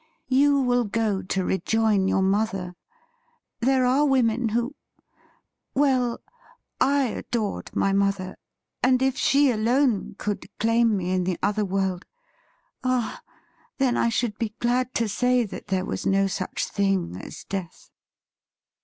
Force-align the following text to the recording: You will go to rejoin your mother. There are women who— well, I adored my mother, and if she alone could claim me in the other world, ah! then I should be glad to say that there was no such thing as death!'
You 0.29 0.59
will 0.59 0.85
go 0.85 1.21
to 1.21 1.45
rejoin 1.45 2.07
your 2.07 2.23
mother. 2.23 2.73
There 3.59 3.85
are 3.85 4.03
women 4.03 4.49
who— 4.49 4.73
well, 5.75 6.19
I 6.79 7.03
adored 7.03 7.69
my 7.75 7.93
mother, 7.93 8.35
and 8.81 8.99
if 9.03 9.15
she 9.15 9.51
alone 9.51 10.15
could 10.17 10.47
claim 10.57 10.97
me 10.97 11.11
in 11.11 11.23
the 11.23 11.37
other 11.43 11.63
world, 11.63 12.05
ah! 12.83 13.21
then 13.77 13.95
I 13.95 14.09
should 14.09 14.39
be 14.39 14.55
glad 14.57 14.95
to 14.95 15.07
say 15.07 15.45
that 15.45 15.67
there 15.67 15.85
was 15.85 16.07
no 16.07 16.25
such 16.25 16.65
thing 16.65 17.15
as 17.17 17.43
death!' 17.43 17.91